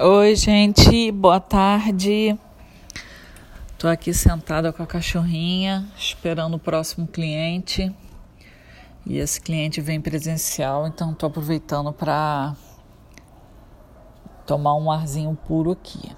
Oi, 0.00 0.36
gente, 0.36 1.10
boa 1.10 1.40
tarde. 1.40 2.38
Tô 3.76 3.88
aqui 3.88 4.14
sentada 4.14 4.72
com 4.72 4.80
a 4.80 4.86
cachorrinha, 4.86 5.84
esperando 5.96 6.54
o 6.54 6.58
próximo 6.60 7.04
cliente. 7.04 7.92
E 9.04 9.18
esse 9.18 9.40
cliente 9.40 9.80
vem 9.80 10.00
presencial, 10.00 10.86
então 10.86 11.12
tô 11.12 11.26
aproveitando 11.26 11.92
para 11.92 12.54
tomar 14.46 14.76
um 14.76 14.88
arzinho 14.88 15.36
puro 15.48 15.72
aqui. 15.72 16.12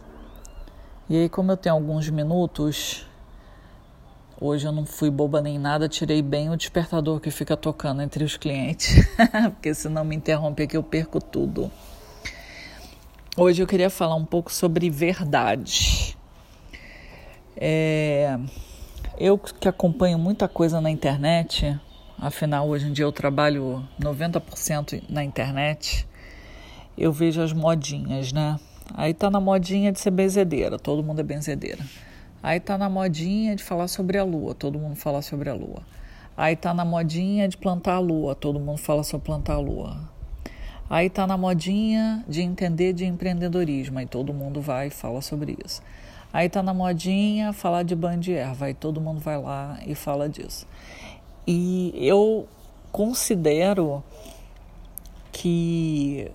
E 1.09 1.17
aí, 1.17 1.31
como 1.31 1.51
eu 1.51 1.57
tenho 1.57 1.75
alguns 1.75 2.11
minutos, 2.11 3.07
hoje 4.39 4.67
eu 4.67 4.73
não 4.73 4.85
fui 4.85 5.11
boba 5.11 5.41
nem 5.41 5.59
nada, 5.59 5.89
tirei 5.89 6.21
bem 6.21 6.51
o 6.51 6.57
despertador 6.57 7.19
que 7.19 7.31
fica 7.31 7.57
tocando 7.57 8.03
entre 8.03 8.25
os 8.25 8.37
clientes, 8.37 9.09
porque 9.57 9.73
senão 9.73 10.05
me 10.05 10.15
interrompe 10.15 10.65
aqui 10.65 10.77
eu 10.77 10.83
perco 10.83 11.19
tudo. 11.19 11.73
Hoje 13.37 13.63
eu 13.63 13.67
queria 13.67 13.89
falar 13.89 14.17
um 14.17 14.25
pouco 14.25 14.53
sobre 14.53 14.91
verdade. 14.91 16.17
É, 17.57 18.37
eu 19.17 19.39
que 19.39 19.69
acompanho 19.69 20.19
muita 20.19 20.49
coisa 20.49 20.81
na 20.81 20.91
internet, 20.91 21.79
afinal 22.19 22.69
hoje 22.69 22.89
em 22.89 22.93
dia 22.93 23.05
eu 23.05 23.13
trabalho 23.13 23.89
90% 24.01 25.05
na 25.09 25.23
internet, 25.23 26.09
eu 26.99 27.13
vejo 27.13 27.41
as 27.41 27.53
modinhas, 27.53 28.33
né? 28.33 28.59
Aí 28.95 29.15
tá 29.15 29.31
na 29.31 29.41
modinha 29.41 29.93
de 29.93 30.01
ser 30.01 30.11
benzedeira, 30.11 30.77
todo 30.77 31.01
mundo 31.01 31.21
é 31.21 31.23
benzedeira. 31.23 31.85
Aí 32.43 32.59
tá 32.59 32.77
na 32.77 32.91
modinha 32.91 33.55
de 33.55 33.63
falar 33.63 33.87
sobre 33.87 34.19
a 34.19 34.25
lua, 34.25 34.57
todo 34.57 34.77
mundo 34.77 34.97
fala 34.97 35.23
sobre 35.23 35.49
a 35.49 35.55
lua. 35.55 35.83
Aí 36.37 36.57
tá 36.57 36.75
na 36.75 36.85
modinha 36.85 37.47
de 37.47 37.57
plantar 37.57 37.95
a 37.95 38.01
lua, 38.01 38.35
todo 38.35 38.59
mundo 38.59 38.79
fala 38.79 39.05
sobre 39.05 39.27
plantar 39.27 39.55
a 39.55 39.61
lua. 39.61 40.20
Aí 40.91 41.09
tá 41.09 41.25
na 41.25 41.37
modinha 41.37 42.25
de 42.29 42.43
entender 42.43 42.93
de 42.93 43.07
empreendedorismo, 43.07 44.01
aí 44.01 44.07
todo 44.07 44.35
mundo 44.35 44.61
vai 44.61 44.89
e 44.89 44.91
fala 44.91 45.23
sobre 45.23 45.57
isso. 45.65 45.81
Aí 46.33 46.49
tá 46.49 46.65
na 46.65 46.75
modinha 46.75 47.53
falar 47.53 47.85
de 47.85 48.33
erva, 48.33 48.67
aí 48.67 48.75
todo 48.75 49.01
mundo 49.01 49.21
vai 49.21 49.41
lá 49.41 49.79
e 49.87 49.95
fala 49.95 50.29
disso. 50.29 50.67
E 51.47 51.93
eu 51.95 52.49
considero 52.91 54.03
que 55.31 56.29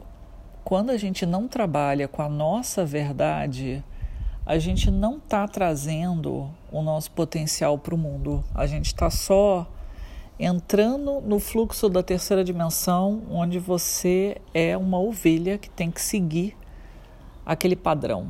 quando 0.64 0.90
a 0.90 0.98
gente 0.98 1.26
não 1.26 1.50
trabalha 1.50 2.08
com 2.08 2.22
a 2.22 2.30
nossa 2.30 2.86
verdade, 2.86 3.84
a 4.46 4.58
gente 4.58 4.90
não 4.90 5.18
está 5.18 5.46
trazendo 5.50 6.50
o 6.72 6.82
nosso 6.82 7.12
potencial 7.12 7.78
para 7.78 7.94
o 7.94 7.98
mundo. 7.98 8.42
A 8.54 8.66
gente 8.66 8.88
está 8.88 9.10
só 9.10 9.68
entrando 10.40 11.22
no 11.22 11.40
fluxo 11.40 11.88
da 11.88 12.04
terceira 12.04 12.44
dimensão, 12.44 13.24
onde 13.32 13.58
você 13.58 14.38
é 14.54 14.76
uma 14.78 15.00
ovelha 15.00 15.58
que 15.58 15.70
tem 15.70 15.90
que 15.90 16.02
seguir 16.02 16.58
aquele 17.46 17.76
padrão. 17.76 18.28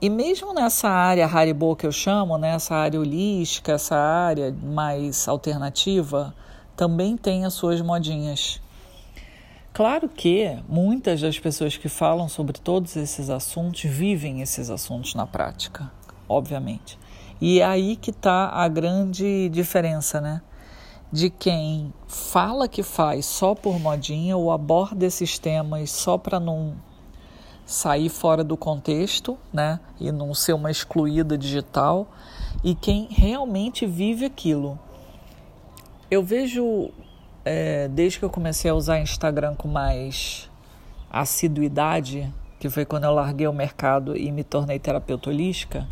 E 0.00 0.10
mesmo 0.10 0.52
nessa 0.52 0.88
área 0.88 1.26
Haribo 1.26 1.74
que 1.74 1.86
eu 1.86 1.92
chamo, 1.92 2.36
né, 2.36 2.54
essa 2.54 2.74
área 2.74 3.00
holística, 3.00 3.72
essa 3.72 3.96
área 3.96 4.54
mais 4.62 5.26
alternativa, 5.26 6.34
também 6.76 7.16
tem 7.16 7.44
as 7.44 7.54
suas 7.54 7.80
modinhas. 7.80 8.60
Claro 9.72 10.08
que 10.08 10.58
muitas 10.68 11.20
das 11.20 11.38
pessoas 11.38 11.76
que 11.76 11.88
falam 11.88 12.28
sobre 12.28 12.58
todos 12.58 12.96
esses 12.96 13.30
assuntos 13.30 13.82
vivem 13.84 14.40
esses 14.40 14.68
assuntos 14.68 15.14
na 15.14 15.26
prática, 15.26 15.90
obviamente. 16.28 16.98
E 17.40 17.60
é 17.60 17.64
aí 17.64 17.96
que 17.96 18.10
está 18.10 18.48
a 18.48 18.68
grande 18.68 19.48
diferença, 19.50 20.20
né? 20.20 20.42
De 21.12 21.30
quem 21.30 21.92
fala 22.06 22.68
que 22.68 22.82
faz 22.82 23.26
só 23.26 23.54
por 23.54 23.78
modinha 23.78 24.36
ou 24.36 24.50
aborda 24.50 25.06
esses 25.06 25.38
temas 25.38 25.90
só 25.90 26.18
para 26.18 26.40
não 26.40 26.74
sair 27.64 28.08
fora 28.08 28.44
do 28.44 28.56
contexto, 28.56 29.36
né, 29.52 29.80
e 30.00 30.12
não 30.12 30.32
ser 30.32 30.52
uma 30.52 30.70
excluída 30.70 31.36
digital, 31.36 32.06
e 32.62 32.74
quem 32.74 33.08
realmente 33.10 33.86
vive 33.86 34.24
aquilo. 34.24 34.78
Eu 36.08 36.22
vejo, 36.22 36.90
é, 37.44 37.88
desde 37.88 38.20
que 38.20 38.24
eu 38.24 38.30
comecei 38.30 38.70
a 38.70 38.74
usar 38.74 39.00
Instagram 39.00 39.56
com 39.56 39.66
mais 39.66 40.48
assiduidade, 41.10 42.32
que 42.60 42.70
foi 42.70 42.84
quando 42.84 43.04
eu 43.04 43.12
larguei 43.12 43.48
o 43.48 43.52
mercado 43.52 44.16
e 44.16 44.30
me 44.30 44.44
tornei 44.44 44.78
terapeuta 44.78 45.30
holística, 45.30 45.86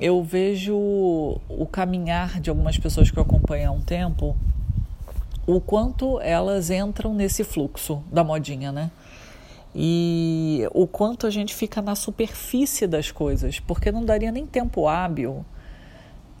eu 0.00 0.22
vejo 0.22 0.76
o 0.76 1.66
caminhar 1.70 2.40
de 2.40 2.50
algumas 2.50 2.78
pessoas 2.78 3.10
que 3.10 3.18
eu 3.18 3.22
acompanho 3.22 3.68
há 3.68 3.72
um 3.72 3.80
tempo, 3.80 4.36
o 5.46 5.60
quanto 5.60 6.20
elas 6.20 6.70
entram 6.70 7.14
nesse 7.14 7.42
fluxo 7.42 8.02
da 8.12 8.22
modinha, 8.22 8.70
né? 8.70 8.90
E 9.74 10.66
o 10.72 10.86
quanto 10.86 11.26
a 11.26 11.30
gente 11.30 11.54
fica 11.54 11.82
na 11.82 11.94
superfície 11.94 12.86
das 12.86 13.10
coisas, 13.10 13.60
porque 13.60 13.90
não 13.90 14.04
daria 14.04 14.30
nem 14.30 14.46
tempo 14.46 14.86
hábil 14.86 15.44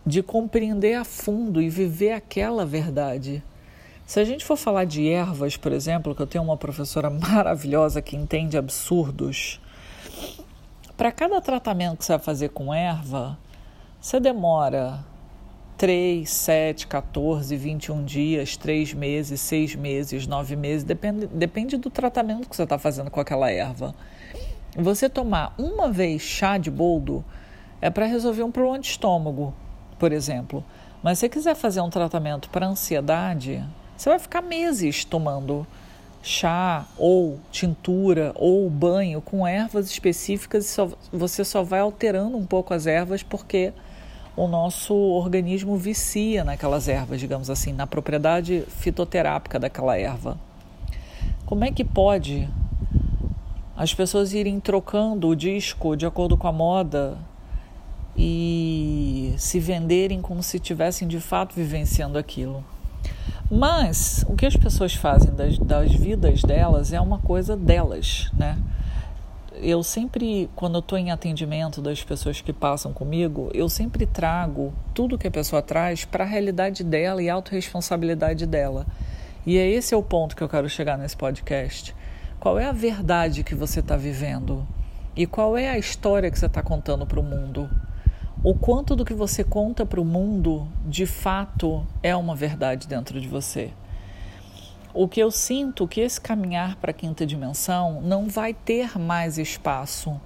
de 0.04 0.22
compreender 0.22 0.94
a 0.94 1.04
fundo 1.04 1.60
e 1.60 1.68
viver 1.68 2.12
aquela 2.12 2.64
verdade. 2.64 3.42
Se 4.06 4.18
a 4.18 4.24
gente 4.24 4.44
for 4.44 4.56
falar 4.56 4.84
de 4.84 5.06
ervas, 5.06 5.56
por 5.56 5.70
exemplo, 5.70 6.14
que 6.14 6.22
eu 6.22 6.26
tenho 6.26 6.42
uma 6.42 6.56
professora 6.56 7.10
maravilhosa 7.10 8.00
que 8.00 8.16
entende 8.16 8.56
absurdos, 8.56 9.60
para 10.96 11.12
cada 11.12 11.40
tratamento 11.40 11.98
que 11.98 12.04
você 12.04 12.12
vai 12.12 12.18
fazer 12.18 12.48
com 12.48 12.72
erva, 12.72 13.38
você 14.00 14.20
demora 14.20 15.04
3, 15.76 16.28
7, 16.28 16.86
14, 16.86 17.56
21 17.56 18.04
dias, 18.04 18.56
3 18.56 18.94
meses, 18.94 19.40
6 19.40 19.74
meses, 19.74 20.26
9 20.26 20.56
meses, 20.56 20.84
depende, 20.84 21.26
depende 21.26 21.76
do 21.76 21.90
tratamento 21.90 22.48
que 22.48 22.56
você 22.56 22.62
está 22.62 22.78
fazendo 22.78 23.10
com 23.10 23.20
aquela 23.20 23.50
erva. 23.50 23.94
Você 24.76 25.08
tomar 25.08 25.54
uma 25.58 25.90
vez 25.90 26.22
chá 26.22 26.58
de 26.58 26.70
boldo 26.70 27.24
é 27.80 27.90
para 27.90 28.06
resolver 28.06 28.42
um 28.42 28.50
problema 28.50 28.78
de 28.78 28.88
estômago, 28.88 29.54
por 29.98 30.12
exemplo. 30.12 30.64
Mas 31.02 31.18
se 31.18 31.22
você 31.22 31.28
quiser 31.28 31.54
fazer 31.54 31.80
um 31.80 31.90
tratamento 31.90 32.50
para 32.50 32.66
ansiedade, 32.66 33.64
você 33.96 34.10
vai 34.10 34.18
ficar 34.18 34.42
meses 34.42 35.04
tomando 35.04 35.66
chá 36.22 36.86
ou 36.96 37.38
tintura 37.50 38.32
ou 38.34 38.68
banho 38.68 39.20
com 39.20 39.46
ervas 39.46 39.88
específicas 39.88 40.66
e 40.66 40.68
só, 40.68 40.88
você 41.12 41.44
só 41.44 41.62
vai 41.62 41.80
alterando 41.80 42.36
um 42.36 42.44
pouco 42.44 42.74
as 42.74 42.86
ervas 42.86 43.22
porque 43.22 43.72
o 44.38 44.46
nosso 44.46 44.94
organismo 44.94 45.76
vicia 45.76 46.44
naquelas 46.44 46.86
ervas, 46.86 47.18
digamos 47.18 47.50
assim, 47.50 47.72
na 47.72 47.88
propriedade 47.88 48.64
fitoterápica 48.68 49.58
daquela 49.58 49.98
erva. 49.98 50.38
Como 51.44 51.64
é 51.64 51.72
que 51.72 51.84
pode 51.84 52.48
as 53.76 53.92
pessoas 53.92 54.32
irem 54.32 54.60
trocando 54.60 55.26
o 55.28 55.34
disco 55.34 55.96
de 55.96 56.06
acordo 56.06 56.36
com 56.36 56.46
a 56.46 56.52
moda 56.52 57.18
e 58.16 59.34
se 59.38 59.58
venderem 59.58 60.22
como 60.22 60.40
se 60.40 60.60
tivessem 60.60 61.08
de 61.08 61.18
fato 61.18 61.56
vivenciando 61.56 62.16
aquilo? 62.16 62.64
Mas 63.50 64.24
o 64.28 64.36
que 64.36 64.46
as 64.46 64.56
pessoas 64.56 64.94
fazem 64.94 65.34
das, 65.34 65.58
das 65.58 65.92
vidas 65.92 66.42
delas 66.42 66.92
é 66.92 67.00
uma 67.00 67.18
coisa 67.18 67.56
delas, 67.56 68.30
né? 68.38 68.56
Eu 69.62 69.82
sempre, 69.82 70.48
quando 70.54 70.76
eu 70.76 70.80
estou 70.80 70.98
em 70.98 71.10
atendimento 71.10 71.80
das 71.80 72.02
pessoas 72.02 72.40
que 72.40 72.52
passam 72.52 72.92
comigo, 72.92 73.50
eu 73.52 73.68
sempre 73.68 74.06
trago 74.06 74.72
tudo 74.94 75.18
que 75.18 75.26
a 75.26 75.30
pessoa 75.30 75.62
traz 75.62 76.04
para 76.04 76.24
a 76.24 76.26
realidade 76.26 76.84
dela 76.84 77.22
e 77.22 77.28
a 77.28 77.34
autorresponsabilidade 77.34 78.46
dela. 78.46 78.86
E 79.46 79.56
é 79.56 79.66
esse 79.68 79.94
é 79.94 79.96
o 79.96 80.02
ponto 80.02 80.36
que 80.36 80.42
eu 80.42 80.48
quero 80.48 80.68
chegar 80.68 80.98
nesse 80.98 81.16
podcast. 81.16 81.94
Qual 82.38 82.58
é 82.58 82.66
a 82.66 82.72
verdade 82.72 83.42
que 83.42 83.54
você 83.54 83.80
está 83.80 83.96
vivendo? 83.96 84.66
E 85.16 85.26
qual 85.26 85.56
é 85.56 85.68
a 85.68 85.78
história 85.78 86.30
que 86.30 86.38
você 86.38 86.46
está 86.46 86.62
contando 86.62 87.06
para 87.06 87.18
o 87.18 87.22
mundo? 87.22 87.68
O 88.44 88.54
quanto 88.54 88.94
do 88.94 89.04
que 89.04 89.14
você 89.14 89.42
conta 89.42 89.84
para 89.84 90.00
o 90.00 90.04
mundo 90.04 90.68
de 90.86 91.06
fato 91.06 91.84
é 92.02 92.14
uma 92.14 92.36
verdade 92.36 92.86
dentro 92.86 93.20
de 93.20 93.26
você? 93.26 93.72
O 94.98 95.06
que 95.06 95.20
eu 95.20 95.30
sinto 95.30 95.86
que 95.86 96.00
esse 96.00 96.20
caminhar 96.20 96.74
para 96.74 96.90
a 96.90 96.92
quinta 96.92 97.24
dimensão 97.24 98.00
não 98.02 98.28
vai 98.28 98.52
ter 98.52 98.98
mais 98.98 99.38
espaço 99.38 100.20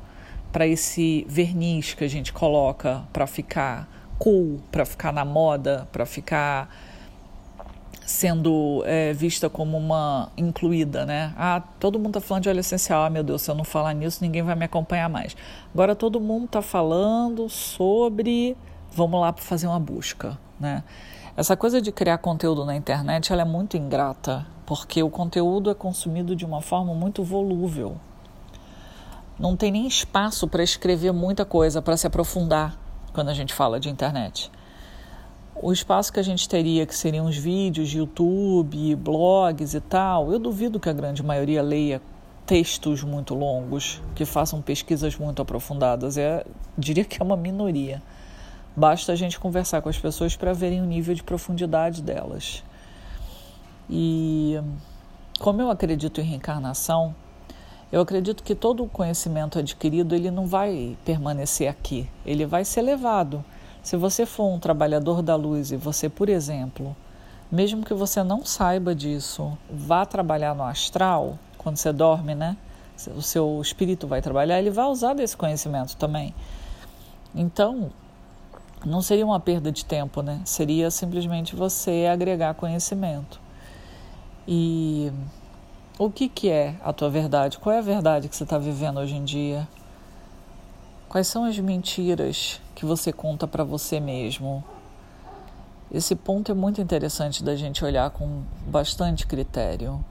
para 0.51 0.67
esse 0.67 1.27
verniz 1.29 1.93
que 1.93 2.03
a 2.03 2.09
gente 2.09 2.33
coloca 2.33 3.03
para 3.13 3.27
ficar 3.27 3.87
cool, 4.19 4.63
para 4.73 4.87
ficar 4.87 5.13
na 5.13 5.27
moda, 5.27 5.87
para 5.93 6.07
ficar 6.07 6.75
sendo 8.07 8.83
é, 8.87 9.13
vista 9.13 9.51
como 9.51 9.77
uma 9.77 10.33
incluída, 10.39 11.05
né? 11.05 11.35
Ah, 11.37 11.63
todo 11.79 11.99
mundo 11.99 12.17
está 12.17 12.21
falando 12.23 12.45
de 12.45 12.49
óleo 12.49 12.61
essencial. 12.61 13.05
Ah, 13.05 13.11
meu 13.11 13.23
Deus, 13.23 13.43
se 13.43 13.51
eu 13.51 13.55
não 13.55 13.65
falar 13.65 13.93
nisso, 13.93 14.25
ninguém 14.25 14.41
vai 14.41 14.55
me 14.55 14.65
acompanhar 14.65 15.11
mais. 15.11 15.37
Agora 15.75 15.95
todo 15.95 16.19
mundo 16.19 16.47
está 16.47 16.63
falando 16.63 17.47
sobre. 17.51 18.57
Vamos 18.91 19.21
lá 19.21 19.35
para 19.35 19.45
fazer 19.45 19.67
uma 19.67 19.81
busca, 19.81 20.39
né? 20.59 20.83
Essa 21.35 21.57
coisa 21.57 21.81
de 21.81 21.91
criar 21.91 22.19
conteúdo 22.19 22.63
na 22.63 22.77
internet 22.77 23.33
ela 23.33 23.41
é 23.41 23.45
muito 23.47 23.75
ingrata, 23.75 24.47
porque 24.67 25.03
o 25.03 25.09
conteúdo 25.09 25.71
é 25.71 25.75
consumido 25.75 26.37
de 26.37 26.45
uma 26.45 26.61
forma 26.61 26.93
muito 26.95 27.25
volúvel. 27.25 27.97
Não 29.39 29.57
tem 29.57 29.73
nem 29.73 29.87
espaço 29.87 30.47
para 30.47 30.63
escrever 30.63 31.11
muita 31.11 31.47
coisa, 31.47 31.81
para 31.81 31.97
se 31.97 32.07
aprofundar 32.07 32.77
quando 33.15 33.31
a 33.31 33.35
gente 33.35 33.55
fala 33.55 33.81
de 33.81 33.89
internet. 33.89 34.51
O 35.57 35.73
espaço 35.73 36.13
que 36.13 36.21
a 36.21 36.23
gente 36.23 36.47
teria, 36.47 36.85
que 36.85 36.95
seriam 36.95 37.25
os 37.25 37.37
vídeos 37.37 37.89
de 37.89 37.97
YouTube, 37.97 38.95
blogs 38.97 39.73
e 39.73 39.81
tal, 39.81 40.31
eu 40.31 40.39
duvido 40.39 40.79
que 40.79 40.91
a 40.91 40.93
grande 40.93 41.23
maioria 41.23 41.63
leia 41.63 42.03
textos 42.45 43.03
muito 43.03 43.35
longos, 43.35 44.03
que 44.15 44.27
façam 44.27 44.61
pesquisas 44.61 45.17
muito 45.17 45.41
aprofundadas. 45.41 46.19
É, 46.19 46.45
diria 46.77 47.07
que 47.07 47.23
é 47.23 47.25
uma 47.25 47.39
minoria. 47.39 48.03
Basta 48.75 49.13
a 49.13 49.17
gente 49.17 49.39
conversar 49.39 49.83
com 49.83 49.89
as 49.89 49.99
pessoas 49.99 50.35
para 50.35 50.53
verem 50.53 50.81
o 50.81 50.87
nível 50.87 51.15
de 51.15 51.23
profundidade 51.23 52.01
delas. 52.01 52.65
E 53.89 54.59
como 55.39 55.61
eu 55.61 55.71
acredito 55.71 56.21
em 56.21 56.25
reencarnação, 56.25 57.15
eu 57.91 58.01
acredito 58.01 58.43
que 58.43 58.55
todo 58.55 58.83
o 58.83 58.89
conhecimento 58.89 59.59
adquirido 59.59 60.15
ele 60.15 60.31
não 60.31 60.47
vai 60.47 60.97
permanecer 61.05 61.69
aqui, 61.69 62.09
ele 62.25 62.47
vai 62.47 62.65
ser 62.65 62.81
levado. 62.81 63.45
Se 63.83 63.97
você 63.97 64.25
for 64.25 64.47
um 64.47 64.59
trabalhador 64.59 65.21
da 65.21 65.37
luz 65.37 65.73
e 65.73 65.77
você, 65.77 66.09
por 66.09 66.29
exemplo, 66.29 66.97
mesmo 67.51 67.85
que 67.85 67.93
você 67.93 68.23
não 68.23 68.47
saiba 68.47 68.95
disso, 68.95 69.59
vá 69.71 70.07
trabalhar 70.07 70.55
no 70.55 70.63
astral, 70.63 71.39
quando 71.59 71.77
você 71.77 71.93
dorme, 71.93 72.35
né? 72.35 72.57
O 73.15 73.21
seu 73.21 73.61
espírito 73.61 74.07
vai 74.07 74.23
trabalhar, 74.23 74.59
ele 74.59 74.71
vai 74.71 74.87
usar 74.87 75.13
desse 75.13 75.37
conhecimento 75.37 75.97
também. 75.97 76.35
Então, 77.35 77.91
não 78.85 79.03
seria 79.03 79.25
uma 79.25 79.41
perda 79.41 79.71
de 79.71 79.85
tempo, 79.85 80.23
né? 80.23 80.41
Seria 80.45 80.91
simplesmente 80.91 81.55
você 81.55 82.09
agregar 82.11 82.55
conhecimento. 82.55 83.41
E 84.47 85.13
o 85.99 86.11
que, 86.11 86.29
que 86.29 86.51
é 86.51 86.77
a 86.83 86.93
tua 86.93 87.09
verdade? 87.09 87.59
Qual 87.59 87.75
é 87.75 87.79
a 87.79 87.83
verdade 87.83 88.29
que 88.29 88.37
você 88.37 88.43
está 88.45 88.59
vivendo 88.59 88.99
hoje 88.99 89.15
em 89.15 89.25
dia? 89.25 89.69
Quais 91.09 91.27
são 91.27 91.45
as 91.45 91.59
mentiras 91.59 92.61
que 92.75 92.85
você 92.85 93.13
conta 93.13 93.47
para 93.47 93.63
você 93.63 94.01
mesmo? 94.01 94.65
Esse 95.93 96.17
ponto 96.17 96.51
é 96.51 96.55
muito 96.55 96.81
interessante 96.81 97.45
da 97.45 97.55
gente 97.55 97.85
olhar 97.85 98.11
com 98.11 98.43
bastante 98.67 99.27
critério. 99.27 100.03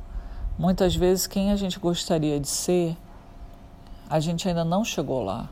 Muitas 0.57 0.95
vezes, 0.95 1.25
quem 1.25 1.51
a 1.51 1.55
gente 1.55 1.79
gostaria 1.79 2.39
de 2.39 2.47
ser, 2.47 2.95
a 4.07 4.19
gente 4.19 4.47
ainda 4.47 4.63
não 4.63 4.85
chegou 4.85 5.23
lá. 5.23 5.49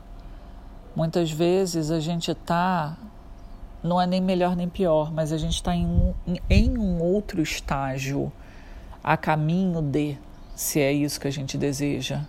Muitas 0.94 1.30
vezes 1.30 1.90
a 1.90 2.00
gente 2.00 2.32
está, 2.32 2.96
não 3.82 4.00
é 4.00 4.06
nem 4.06 4.20
melhor 4.20 4.56
nem 4.56 4.68
pior, 4.68 5.12
mas 5.12 5.32
a 5.32 5.38
gente 5.38 5.54
está 5.54 5.74
em, 5.74 6.14
em 6.48 6.76
um 6.76 7.00
outro 7.00 7.40
estágio 7.40 8.32
a 9.02 9.16
caminho 9.16 9.80
de, 9.80 10.18
se 10.54 10.80
é 10.80 10.92
isso 10.92 11.20
que 11.20 11.28
a 11.28 11.32
gente 11.32 11.56
deseja. 11.56 12.22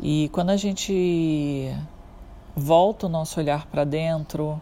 E 0.00 0.28
quando 0.32 0.50
a 0.50 0.56
gente 0.56 1.72
volta 2.56 3.06
o 3.06 3.08
nosso 3.08 3.40
olhar 3.40 3.66
para 3.66 3.84
dentro 3.84 4.60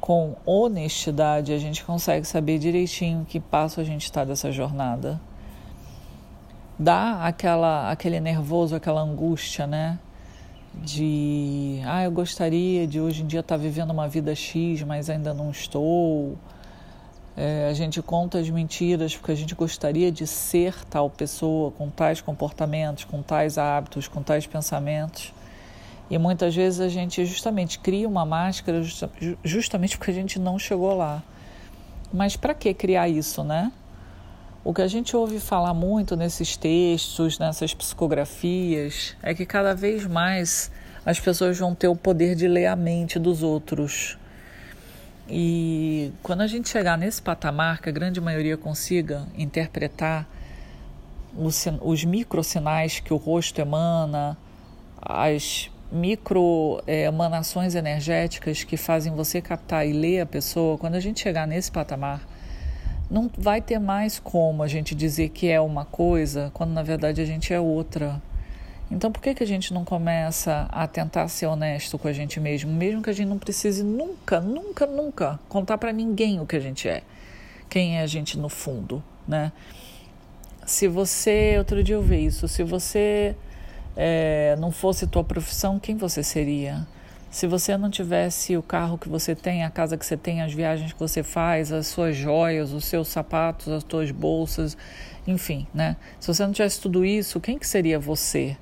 com 0.00 0.34
honestidade, 0.46 1.52
a 1.52 1.58
gente 1.58 1.84
consegue 1.84 2.26
saber 2.26 2.58
direitinho 2.58 3.24
que 3.24 3.38
passo 3.38 3.80
a 3.80 3.84
gente 3.84 4.04
está 4.04 4.24
dessa 4.24 4.50
jornada. 4.50 5.20
Dá 6.78 7.24
aquela, 7.24 7.90
aquele 7.90 8.18
nervoso, 8.20 8.74
aquela 8.74 9.02
angústia, 9.02 9.66
né? 9.66 9.98
De, 10.72 11.80
ah, 11.84 12.04
eu 12.04 12.12
gostaria 12.12 12.86
de 12.86 13.00
hoje 13.00 13.22
em 13.22 13.26
dia 13.26 13.40
estar 13.40 13.56
tá 13.56 13.62
vivendo 13.62 13.90
uma 13.90 14.08
vida 14.08 14.34
X, 14.34 14.82
mas 14.82 15.10
ainda 15.10 15.34
não 15.34 15.50
estou 15.50 16.38
é, 17.36 17.68
a 17.70 17.72
gente 17.72 18.02
conta 18.02 18.38
as 18.38 18.50
mentiras 18.50 19.16
porque 19.16 19.32
a 19.32 19.34
gente 19.34 19.54
gostaria 19.54 20.10
de 20.12 20.26
ser 20.26 20.74
tal 20.86 21.08
pessoa, 21.08 21.70
com 21.70 21.88
tais 21.88 22.20
comportamentos, 22.20 23.04
com 23.04 23.22
tais 23.22 23.56
hábitos, 23.56 24.08
com 24.08 24.22
tais 24.22 24.46
pensamentos. 24.46 25.32
E 26.10 26.18
muitas 26.18 26.54
vezes 26.54 26.80
a 26.80 26.88
gente 26.88 27.24
justamente 27.24 27.78
cria 27.78 28.06
uma 28.06 28.26
máscara 28.26 28.82
justamente 29.44 29.96
porque 29.96 30.10
a 30.10 30.14
gente 30.14 30.38
não 30.38 30.58
chegou 30.58 30.94
lá. 30.94 31.22
Mas 32.12 32.36
para 32.36 32.52
que 32.52 32.74
criar 32.74 33.08
isso, 33.08 33.44
né? 33.44 33.72
O 34.62 34.74
que 34.74 34.82
a 34.82 34.86
gente 34.86 35.16
ouve 35.16 35.40
falar 35.40 35.72
muito 35.72 36.14
nesses 36.14 36.54
textos, 36.54 37.38
nessas 37.38 37.72
psicografias, 37.72 39.16
é 39.22 39.34
que 39.34 39.46
cada 39.46 39.74
vez 39.74 40.06
mais 40.06 40.70
as 41.04 41.18
pessoas 41.18 41.58
vão 41.58 41.74
ter 41.74 41.88
o 41.88 41.96
poder 41.96 42.34
de 42.34 42.46
ler 42.46 42.66
a 42.66 42.76
mente 42.76 43.18
dos 43.18 43.42
outros. 43.42 44.18
E 45.26 46.12
quando 46.22 46.42
a 46.42 46.46
gente 46.46 46.68
chegar 46.68 46.98
nesse 46.98 47.22
patamar, 47.22 47.80
que 47.80 47.88
a 47.88 47.92
grande 47.92 48.20
maioria 48.20 48.58
consiga 48.58 49.26
interpretar 49.34 50.28
os, 51.34 51.64
os 51.80 52.04
microsinais 52.04 53.00
que 53.00 53.14
o 53.14 53.16
rosto 53.16 53.58
emana, 53.62 54.36
as 55.00 55.70
micro 55.90 56.82
é, 56.86 57.04
emanações 57.04 57.74
energéticas 57.74 58.62
que 58.62 58.76
fazem 58.76 59.14
você 59.14 59.40
captar 59.40 59.86
e 59.86 59.92
ler 59.92 60.20
a 60.20 60.26
pessoa, 60.26 60.76
quando 60.76 60.96
a 60.96 61.00
gente 61.00 61.20
chegar 61.20 61.46
nesse 61.46 61.72
patamar, 61.72 62.20
não 63.10 63.30
vai 63.36 63.60
ter 63.60 63.78
mais 63.78 64.18
como 64.18 64.62
a 64.62 64.68
gente 64.68 64.94
dizer 64.94 65.30
que 65.30 65.48
é 65.48 65.60
uma 65.60 65.84
coisa 65.84 66.50
quando 66.54 66.70
na 66.70 66.82
verdade 66.82 67.20
a 67.20 67.24
gente 67.24 67.52
é 67.52 67.58
outra. 67.58 68.22
Então, 68.90 69.12
por 69.12 69.22
que, 69.22 69.34
que 69.34 69.42
a 69.42 69.46
gente 69.46 69.72
não 69.72 69.84
começa 69.84 70.66
a 70.68 70.86
tentar 70.86 71.28
ser 71.28 71.46
honesto 71.46 71.96
com 71.96 72.08
a 72.08 72.12
gente 72.12 72.40
mesmo, 72.40 72.72
mesmo 72.72 73.02
que 73.02 73.10
a 73.10 73.12
gente 73.12 73.28
não 73.28 73.38
precise 73.38 73.84
nunca, 73.84 74.40
nunca, 74.40 74.84
nunca 74.84 75.40
contar 75.48 75.78
para 75.78 75.92
ninguém 75.92 76.40
o 76.40 76.46
que 76.46 76.56
a 76.56 76.60
gente 76.60 76.88
é, 76.88 77.02
quem 77.68 77.98
é 77.98 78.02
a 78.02 78.06
gente 78.06 78.36
no 78.36 78.48
fundo, 78.48 79.02
né? 79.28 79.52
Se 80.66 80.88
você, 80.88 81.56
outro 81.58 81.82
dia 81.82 81.94
eu 81.94 82.02
vi 82.02 82.24
isso, 82.24 82.48
se 82.48 82.64
você 82.64 83.36
é, 83.96 84.56
não 84.58 84.72
fosse 84.72 85.06
tua 85.06 85.22
profissão, 85.22 85.78
quem 85.78 85.96
você 85.96 86.22
seria? 86.22 86.86
Se 87.30 87.46
você 87.46 87.76
não 87.76 87.88
tivesse 87.88 88.56
o 88.56 88.62
carro 88.62 88.98
que 88.98 89.08
você 89.08 89.36
tem, 89.36 89.62
a 89.62 89.70
casa 89.70 89.96
que 89.96 90.04
você 90.04 90.16
tem, 90.16 90.42
as 90.42 90.52
viagens 90.52 90.92
que 90.92 90.98
você 90.98 91.22
faz, 91.22 91.70
as 91.70 91.86
suas 91.86 92.16
joias, 92.16 92.72
os 92.72 92.84
seus 92.84 93.06
sapatos, 93.06 93.68
as 93.68 93.86
suas 93.88 94.10
bolsas, 94.10 94.76
enfim, 95.24 95.64
né? 95.72 95.96
Se 96.18 96.26
você 96.26 96.44
não 96.44 96.52
tivesse 96.52 96.80
tudo 96.80 97.04
isso, 97.04 97.38
quem 97.38 97.56
que 97.56 97.68
seria 97.68 98.00
você? 98.00 98.56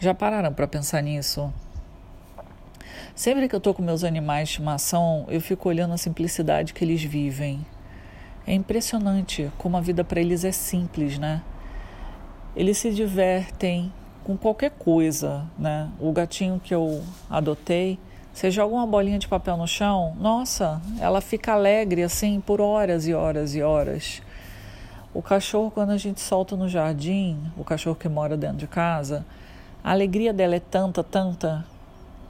Já 0.00 0.14
pararam 0.14 0.54
para 0.54 0.66
pensar 0.66 1.02
nisso? 1.02 1.52
Sempre 3.14 3.46
que 3.46 3.54
eu 3.54 3.58
estou 3.58 3.74
com 3.74 3.82
meus 3.82 4.02
animais 4.02 4.48
de 4.48 4.52
estimação, 4.52 5.26
eu 5.28 5.40
fico 5.40 5.68
olhando 5.68 5.92
a 5.92 5.98
simplicidade 5.98 6.72
que 6.72 6.82
eles 6.82 7.02
vivem. 7.02 7.66
É 8.46 8.54
impressionante 8.54 9.52
como 9.58 9.76
a 9.76 9.82
vida 9.82 10.02
para 10.02 10.18
eles 10.18 10.44
é 10.44 10.52
simples, 10.52 11.18
né? 11.18 11.42
Eles 12.56 12.78
se 12.78 12.90
divertem 12.90 13.92
com 14.28 14.36
qualquer 14.36 14.72
coisa, 14.72 15.46
né? 15.58 15.88
O 15.98 16.12
gatinho 16.12 16.60
que 16.62 16.74
eu 16.74 17.02
adotei, 17.30 17.98
você 18.30 18.50
joga 18.50 18.74
uma 18.74 18.86
bolinha 18.86 19.18
de 19.18 19.26
papel 19.26 19.56
no 19.56 19.66
chão, 19.66 20.14
nossa, 20.20 20.82
ela 21.00 21.22
fica 21.22 21.54
alegre 21.54 22.02
assim 22.02 22.38
por 22.38 22.60
horas 22.60 23.08
e 23.08 23.14
horas 23.14 23.54
e 23.54 23.62
horas. 23.62 24.20
O 25.14 25.22
cachorro, 25.22 25.70
quando 25.70 25.92
a 25.92 25.96
gente 25.96 26.20
solta 26.20 26.54
no 26.56 26.68
jardim, 26.68 27.40
o 27.56 27.64
cachorro 27.64 27.96
que 27.96 28.06
mora 28.06 28.36
dentro 28.36 28.58
de 28.58 28.66
casa, 28.66 29.24
a 29.82 29.92
alegria 29.92 30.30
dela 30.30 30.56
é 30.56 30.60
tanta, 30.60 31.02
tanta, 31.02 31.64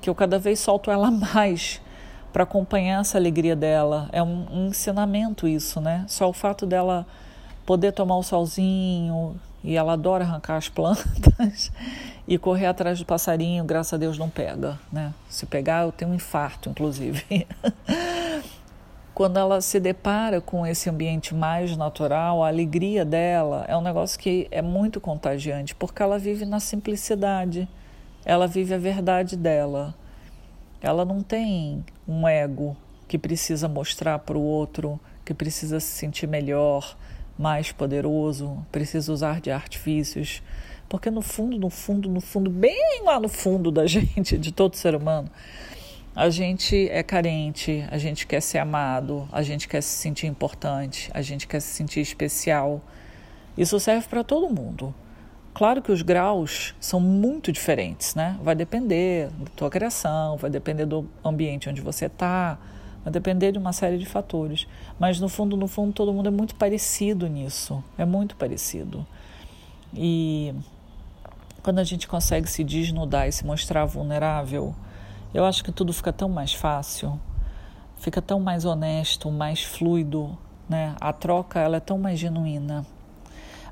que 0.00 0.08
eu 0.08 0.14
cada 0.14 0.38
vez 0.38 0.61
solto 0.61 0.92
ela 0.92 1.11
mais 1.34 1.80
para 2.32 2.44
acompanhar 2.44 3.00
essa 3.00 3.18
alegria 3.18 3.56
dela. 3.56 4.08
É 4.12 4.23
um, 4.23 4.46
um, 4.52 4.66
ensinamento 4.68 5.49
isso, 5.49 5.80
né? 5.80 6.04
Só 6.06 6.28
o 6.28 6.32
fato 6.32 6.64
dela 6.64 7.04
poder 7.66 7.90
tomar 7.90 8.18
o 8.18 8.23
solzinho, 8.23 9.34
e 9.62 9.76
ela 9.76 9.94
adora 9.94 10.24
arrancar 10.24 10.56
as 10.56 10.68
plantas 10.70 11.72
e 12.26 12.38
correr 12.38 12.66
atrás 12.66 12.98
do 12.98 13.06
passarinho, 13.06 13.64
graças 13.64 13.94
a 13.94 13.96
Deus 13.96 14.18
não 14.18 14.28
pega, 14.28 14.78
né? 14.92 15.12
Se 15.28 15.46
pegar, 15.46 15.84
eu 15.84 15.92
tenho 15.92 16.10
um 16.10 16.14
infarto, 16.14 16.68
inclusive. 16.68 17.24
quando 19.18 19.36
ela 19.36 19.60
se 19.60 19.80
depara 19.80 20.40
com 20.40 20.64
esse 20.64 20.88
ambiente 20.88 21.34
mais 21.34 21.76
natural, 21.76 22.40
a 22.40 22.46
alegria 22.46 23.04
dela 23.04 23.64
é 23.66 23.76
um 23.76 23.80
negócio 23.80 24.16
que 24.16 24.46
é 24.48 24.62
muito 24.62 25.00
contagiante, 25.00 25.74
porque 25.74 26.00
ela 26.00 26.20
vive 26.20 26.46
na 26.46 26.60
simplicidade, 26.60 27.68
ela 28.24 28.46
vive 28.46 28.74
a 28.74 28.78
verdade 28.78 29.36
dela. 29.36 29.92
Ela 30.80 31.04
não 31.04 31.20
tem 31.20 31.84
um 32.06 32.28
ego 32.28 32.76
que 33.08 33.18
precisa 33.18 33.66
mostrar 33.66 34.20
para 34.20 34.38
o 34.38 34.40
outro, 34.40 35.00
que 35.24 35.34
precisa 35.34 35.80
se 35.80 35.88
sentir 35.88 36.28
melhor, 36.28 36.96
mais 37.38 37.71
poderoso, 37.71 38.59
precisa 38.73 39.12
usar 39.12 39.40
de 39.40 39.50
artifícios. 39.50 40.42
Porque 40.88 41.11
no 41.11 41.23
fundo, 41.23 41.59
no 41.59 41.71
fundo, 41.71 42.09
no 42.09 42.21
fundo, 42.21 42.50
bem 42.50 43.02
lá 43.04 43.21
no 43.21 43.28
fundo 43.28 43.71
da 43.71 43.87
gente, 43.88 44.37
de 44.37 44.50
todo 44.50 44.75
ser 44.75 44.95
humano, 44.95 45.30
a 46.16 46.30
gente 46.30 46.88
é 46.88 47.02
carente, 47.02 47.87
a 47.90 47.99
gente 47.99 48.26
quer 48.26 48.40
ser 48.40 48.59
amado, 48.59 49.28
a 49.30 49.42
gente 49.42 49.68
quer 49.68 49.80
se 49.83 49.90
sentir 49.90 50.26
importante, 50.26 51.11
a 51.14 51.23
gente 51.23 51.47
quer 51.47 51.61
se 51.61 51.68
sentir 51.68 52.00
especial. 52.00 52.80
Isso 53.57 53.78
serve 53.78 54.09
para 54.09 54.25
todo 54.25 54.52
mundo. 54.52 54.95
Claro 55.54 55.83
que 55.83 55.92
os 55.92 56.02
graus 56.02 56.75
são 56.80 57.00
muito 57.00 57.52
diferentes, 57.52 58.14
né? 58.14 58.38
Vai 58.42 58.54
depender 58.54 59.28
da 59.28 59.50
tua 59.57 59.71
criação, 59.71 60.37
vai 60.37 60.50
depender 60.50 60.87
do 60.87 61.09
ambiente 61.25 61.68
onde 61.68 61.80
você 61.80 62.07
está, 62.07 62.59
vai 63.05 63.12
depender 63.12 63.52
de 63.52 63.59
uma 63.59 63.73
série 63.73 63.99
de 63.99 64.07
fatores. 64.07 64.67
Mas 64.99 65.21
no 65.21 65.28
fundo, 65.28 65.57
no 65.57 65.67
fundo, 65.67 65.93
todo 65.93 66.12
mundo 66.12 66.28
é 66.28 66.31
muito 66.31 66.55
parecido 66.55 67.26
nisso. 67.26 67.83
É 67.97 68.05
muito 68.05 68.37
parecido. 68.37 69.07
E 69.95 70.55
quando 71.62 71.78
a 71.78 71.85
gente 71.85 72.07
consegue 72.09 72.49
se 72.49 72.62
desnudar 72.62 73.28
e 73.28 73.33
se 73.33 73.45
mostrar 73.45 73.85
vulnerável, 73.85 74.75
eu 75.33 75.45
acho 75.45 75.62
que 75.62 75.73
tudo 75.73 75.93
fica 75.93 76.12
tão 76.12 76.28
mais 76.28 76.52
fácil, 76.52 77.19
fica 77.99 78.23
tão 78.23 78.40
mais 78.40 78.64
honesto, 78.64 79.31
mais 79.31 79.62
fluido, 79.62 80.37
né? 80.69 80.95
A 81.00 81.12
troca 81.12 81.61
ela 81.61 81.76
é 81.76 81.81
tão 81.81 81.99
mais 81.99 82.19
genuína. 82.19 82.87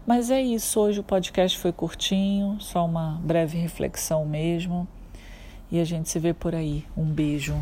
Mas 0.07 0.31
é 0.31 0.41
isso, 0.41 0.79
hoje 0.79 1.01
o 1.01 1.03
podcast 1.03 1.59
foi 1.59 1.73
curtinho, 1.73 2.57
só 2.61 2.85
uma 2.85 3.21
breve 3.23 3.59
reflexão 3.59 4.25
mesmo. 4.25 4.87
E 5.71 5.81
a 5.81 5.85
gente 5.85 6.09
se 6.09 6.19
vê 6.21 6.33
por 6.33 6.55
aí. 6.55 6.85
Um 6.97 7.05
beijo. 7.05 7.57